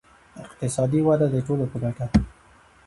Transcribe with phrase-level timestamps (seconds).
[0.45, 2.19] اقتصادي وده د ټولو په ګټه ده.